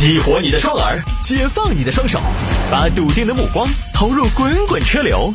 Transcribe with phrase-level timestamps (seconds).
[0.00, 2.18] 激活你的双耳，解放你的双手，
[2.70, 5.30] 把笃定的目光投入滚滚车流。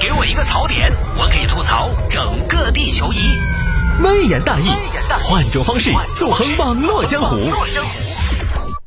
[0.00, 3.18] 给我一个槽点，我可以吐槽整个地球仪。
[4.02, 4.70] 微言大义，
[5.24, 7.36] 换种方式纵横网络江湖。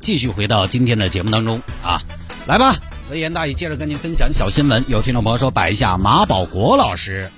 [0.00, 2.02] 继续回到今天的节目当中啊，
[2.48, 2.74] 来吧，
[3.12, 4.84] 微言大义，接着跟您分享小新闻。
[4.88, 7.30] 有听众朋友说摆一下马保国老师，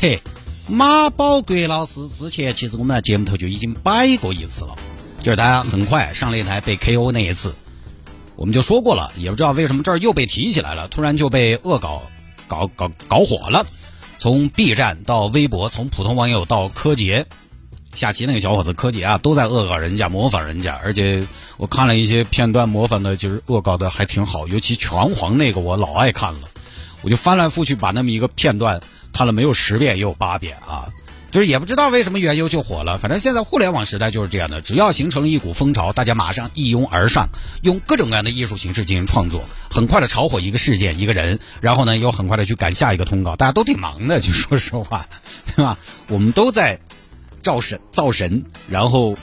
[0.00, 0.20] 嘿，
[0.66, 4.74] 马保国老师之前其实我们在节目头就已经摆过一次了。
[5.20, 7.54] 就是他很快上擂台被 KO 那一次，
[8.36, 12.02] 我们就说过了，也不知道为什么这儿又被提起来了，突然就被恶搞
[12.48, 13.66] 搞搞搞火了。
[14.16, 17.26] 从 B 站到微博，从普通网友到柯洁，
[17.94, 20.78] 下棋那个小伙子柯洁啊，都在恶搞人家，模仿人家。
[20.82, 26.48] 而且我看了一些片段，模仿的就是恶搞的还挺好，尤其拳皇那个我老爱看了，
[27.02, 28.80] 我就翻来覆去把那么一个片段
[29.12, 30.88] 看了没有十遍也有八遍啊。
[31.30, 37.28] 就是也不知道为什么原由就火了，反正现在互联网时代就是这样的，只要形成了一股风潮，大家马上一拥而上，
[37.62, 45.08] 用各种各样的艺术形式进行创作，很快的炒火一个事件、一个人，然后呢又很快的去赶下一个通告，大家都挺忙的，就说实话，
[45.56, 45.78] 对吧？
[46.08, 46.80] 我们都在
[47.40, 49.16] 造神、造神，然后。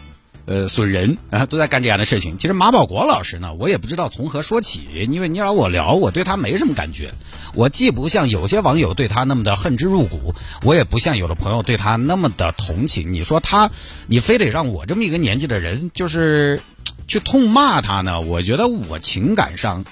[0.47, 2.37] 呃，损人，然后都在干这样的事情。
[2.37, 7.13] 其实马保国老师呢，我也不知道从何说起，因为你让我聊，我对他没什么感觉。
[7.53, 13.11] 我既不像有些网友对他那么的恨之入骨，我也不像有的朋友对他那么的同情。
[13.11, 13.69] 你说他，
[14.07, 16.61] 你非得让我这么一个年纪的人，就是
[17.09, 18.21] 去痛骂他呢？
[18.21, 19.83] 我觉得我情感上，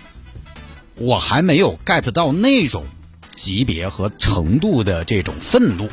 [0.95, 2.85] 我还没有 get 到那种
[3.35, 5.89] 级别和程度的这种愤怒，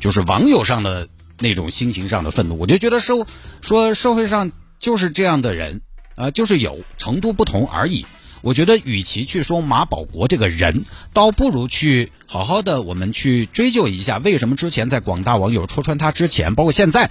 [0.00, 1.06] 就是网友上的。
[1.40, 3.26] 那种心情上的愤怒，我就觉得社
[3.60, 5.80] 说社会上就是这样的人，
[6.14, 8.06] 啊，就是有程度不同而已。
[8.40, 17.10] 我觉得与其去说马保国这个人，倒不如去好好的我们去追究一下，为什么之前在广大网友戳穿他之前，包括现在，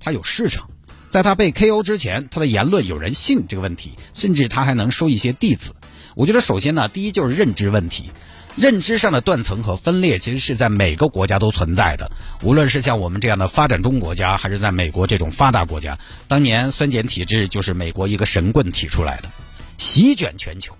[0.00, 0.68] 他有市场，
[1.08, 5.74] 在他被 KO 之前，他的言论有人信这个问题，甚至他还能收一些弟子。
[6.14, 8.10] 我觉得首先呢，第一就是认知问题。
[8.56, 12.10] 认知上的断层和分裂，其实是在每个国家都存在的。
[12.42, 19.30] 无论是像我们这样的发展中国家，还是在美国这种发达国家，当年酸碱体制就是美国一个神棍提出来的，
[19.76, 20.74] 席卷全球。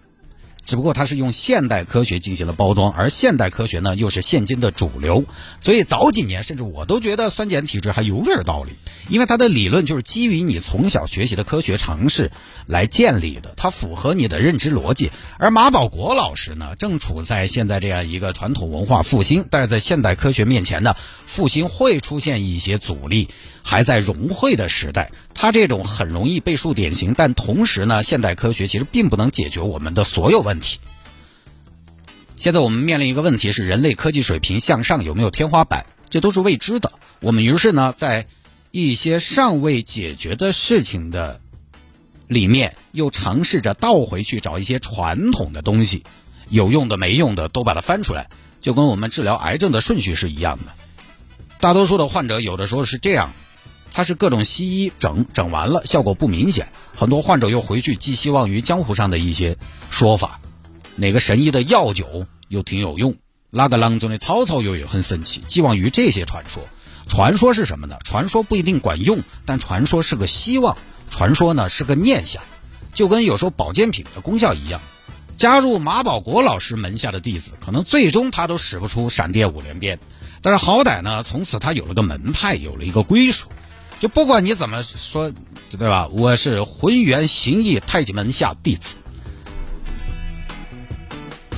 [0.66, 5.24] 只不过它是用现代科学进行了包装，而现代科学呢又是现今的主流，
[5.60, 8.72] 所以早几年甚至我都觉得酸碱体质还有点道理，
[9.08, 12.32] 因为它的理论就是基于你从小学习的科学常识
[12.66, 15.12] 来建立的，它符合你的认知逻辑。
[15.38, 23.28] 而马保国老师呢，正处在现在这样一个传统文化复兴，但是在现代科学面前呢，复兴会出现一些阻力。
[23.68, 30.55] 还在融汇的时代，他这种很容易被树典型，但同时呢，现代科学其实并不能解决我们的所有问题。
[30.56, 30.80] 问题
[32.34, 35.84] 现在我们面临一个问题是，人类科技水平向上有没有天花板？
[36.08, 36.92] 这都是未知的。
[37.20, 38.26] 我们于是呢，在
[38.70, 41.40] 一些尚未解决的事情的
[42.26, 46.04] 里面，又尝试着倒回去找一些传统的东西，
[46.48, 48.28] 有用的、没用的都把它翻出来，
[48.60, 50.72] 就跟我们治疗癌症的顺序是一样的。
[51.58, 53.32] 大多数的患者有的时候是这样。
[53.92, 59.56] 他是各种西医整整完了，效果不明显，很多患者又回去寄希望于江湖上的一些
[59.88, 60.38] 说法，
[60.96, 63.14] 哪个神医的药酒又挺有用，
[63.50, 66.62] 那个郎中的草草药也很神奇，寄望于这些传说。
[67.06, 67.96] 传说是什么呢？
[68.04, 70.76] 传说不一定管用，但传说是个希望，
[71.10, 72.42] 传说呢是个念想，
[72.92, 74.80] 就跟有时候保健品的功效一样。
[75.36, 79.98] 加入马保国老师门下的弟子，可能最终他都使不出闪电五连鞭，
[80.40, 83.48] 但是好歹呢，从此他有了个门派，有了一个归属。
[84.00, 85.32] 就不管你怎么说，
[85.70, 86.08] 对吧？
[86.08, 88.96] 我是浑元形意太极门下弟子，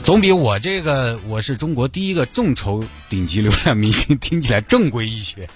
[0.09, 5.51] 总比我这个我是中国第一个众筹顶级流量明星听起来正规一些。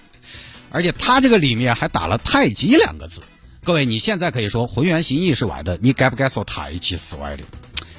[0.68, 3.22] 而且他这个里面还打了太极两个字。
[3.64, 7.44] 各位，你现在可以说浑元形意是歪的，你该不该说太极是歪的？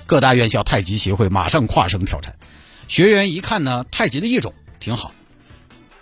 [0.05, 2.35] 各大院校太极协会马上跨声挑战。
[2.87, 5.11] 学员一看呢，太极的一种挺好。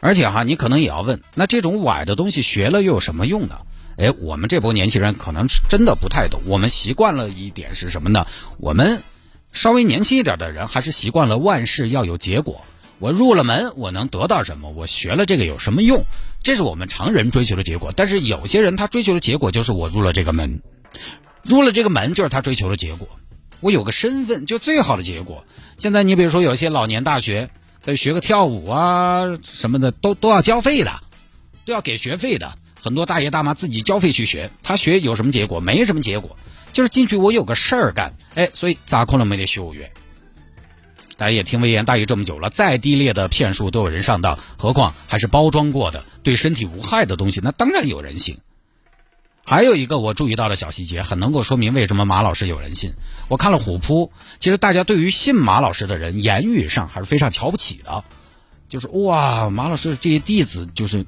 [0.02, 3.60] 而且哈，你可能也要问，那这种歪的东西学了又有什么用呢？
[3.96, 6.42] 哎，我们这波年轻人可能是真的不太懂。
[6.46, 8.28] 我们习惯了一点是什么呢？
[8.58, 9.02] 我们
[9.52, 12.62] 稍微年轻一点的人还是习惯了万事要有结果。
[13.00, 14.70] 我入了门，我能得到什么？
[14.70, 16.06] 我学了这个有什么用？
[16.44, 17.94] 这是我们常人追求的结果。
[17.96, 20.62] 但是有些人他追求的结果就是我入了这个门，
[21.44, 23.08] 入了这个门就是他追求的结果。
[23.60, 25.46] 我有个身份就最好的结果。
[25.78, 27.50] 现在你比如说有些老年大学。
[27.84, 31.00] 再学个跳舞啊什么的都都要交费的，
[31.66, 32.54] 都要给学费的。
[32.80, 35.60] 很多大爷大妈自己交费去学，他学有什么结果？
[35.60, 36.38] 没什么结果，
[36.72, 39.92] 就是进去我有个事儿干，哎，所以咋可能没得学员？
[41.18, 48.40] 大家也听微言大义这么久了，再低劣的骗术都有人上当，何况还是包装过的、对身体无害的东西，那当然有人信。
[49.46, 52.94] 还有一个我注意到的小细节，很能够说明为什么马老师有人信。
[53.28, 58.04] 我看了虎扑，其实大家对于信马老师的人，言语上还是非常瞧不起的，
[58.70, 61.06] 就是哇，马老师这些弟子就是。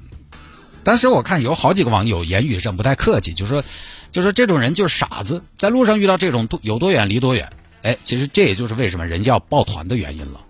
[0.84, 3.64] 当时我看有好几个网友言语上不太客气，就说，
[4.12, 7.50] 就说这种人就是傻子，在路上遇到这种多有多远离多远。
[7.82, 10.42] 哎，其实这也就是为什么人家要抱团的原因了。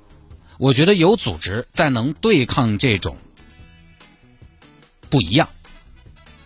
[0.59, 3.17] 我觉得有组织在能对抗这种
[5.11, 5.49] 不一样。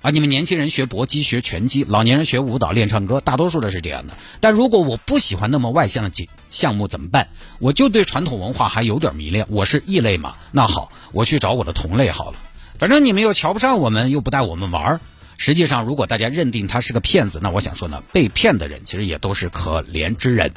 [0.00, 4.14] 啊，你们年轻人学搏击、学拳击，老年人学舞蹈、练唱歌，大多数的是这样的。
[4.40, 7.28] 但如果我不喜欢那么外向的节项目怎么办？
[7.58, 10.36] 我就对传统文化还有点迷恋，我是异类嘛。
[10.52, 12.38] 那好，我去找我的同类好了。
[12.78, 15.00] 反正你们又瞧不上我们，又不带我们玩儿。
[15.36, 20.52] 实际上，如果大家认定他是个骗子，那我想说呢，被骗的人其实也都是可怜之人。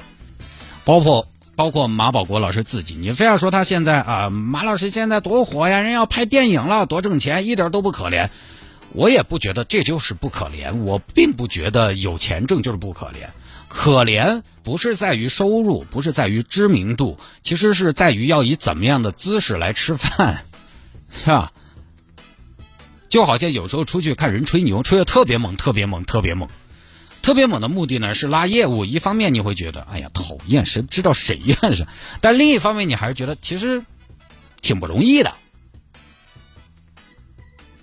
[0.85, 8.29] 包括包括马保国老师自己，你非要说他现在啊，马老师现在多火呀，人要拍电影了，多挣钱，一点都不可怜。
[8.93, 13.29] 我也不觉得这就是不可怜，我并不觉得有钱挣就是不可怜。
[13.67, 20.43] 可怜不是在于收入，不是在于知名度，其实是在于要以怎么样的姿势来吃饭，
[21.09, 21.51] 是吧？
[23.11, 26.47] 就好像有时候出去看人吹牛，吹的特别猛，特别猛，特别猛，
[27.21, 28.85] 特别猛的目的呢是拉业务。
[28.85, 31.85] 一方面你会觉得，哎呀讨厌，谁知道谁呀是？
[32.21, 33.83] 但另一方面你还是觉得其实
[34.61, 35.33] 挺不容易的，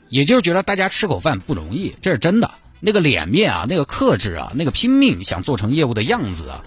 [0.08, 2.52] 也就是觉得大家吃口饭不容易，这是真的。
[2.80, 6.64] 那个脸面啊，那个克制啊，那个拼命想做成业务的样子啊。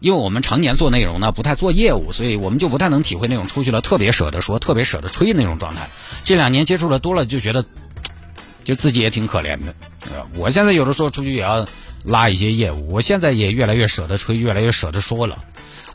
[0.00, 5.88] 因为我们常年做内容呢，不太做业务，所以我们就不太能体会那种出去了特别舍得说、特别舍得吹那种状态。
[6.24, 7.64] 这两年接触的多了，就觉得。
[8.64, 9.74] 就自己也挺可怜的，
[10.34, 11.66] 我现在有的时候出去也要
[12.04, 15.44] 拉一些业务，我现在也越来越舍得吹，越来越舍得说了。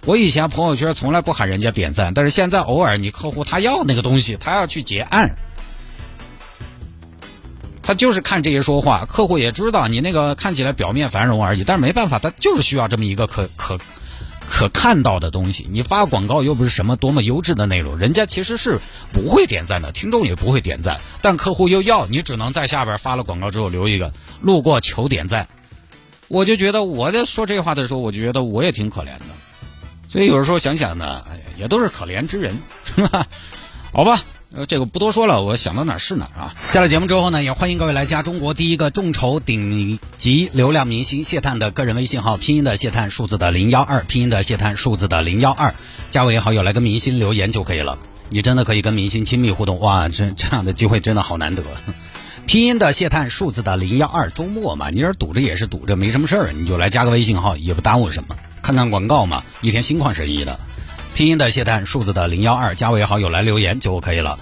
[0.05, 5.35] 我以前朋友圈从来不喊人家点赞，但是现在偶尔你客户他要那个东西，他要去结案，
[7.81, 13.77] 他就是看这些说话，客户也知道你那个看起来表面繁荣而已，但是没办法，他就是需要这么一个可可。
[14.49, 18.79] 可看到的东西，你发广告又不是什么多么优质的内容，人家其实是
[19.11, 25.47] 不会点赞的，听众也不会点赞，但客户又要，你只能在下边发了广告之后留一个路过求点赞。
[26.29, 29.25] 我就觉得我在说这话的时候，我就觉得我也挺可怜的，
[30.09, 32.57] 所以有时候想想呢，哎呀，也都是可怜之人，
[33.93, 34.23] 好吧。
[34.57, 36.55] 呃，这个不多说了，我想到哪儿是哪儿啊。
[36.65, 45.75] 下了节目之后呢，也欢迎各位来加中国第一个众筹顶级流量明星谢探的个人微信号，拼音的谢探，数字的零幺二，拼音的谢探，数字的零幺二，
[46.09, 47.99] 加为好友来跟明星留言就可以了。
[48.29, 51.61] 你真的可以跟明星亲密互动，哇，这这样的机会真的好难得。
[52.47, 60.59] 拼音的谢探，数字的零幺二，周末嘛，你这堵着也是堵着，没什么事儿，你就来加个微信号，也不耽误什么，看看广告嘛，一天心旷神怡的。
[61.17, 64.37] 拼音的谢探，数字的零幺二，加为好友来留言就可以了。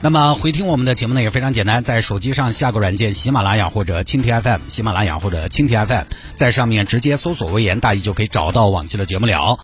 [0.00, 6.04] 那么回听我们的节目呢也非常简单，在手机上下个软件喜马拉雅或者蜻蜓 FM，喜马拉雅或者蜻蜓 FM，
[6.34, 9.54] 在上面直接搜索“微言大义”就可以找到往期的节目了。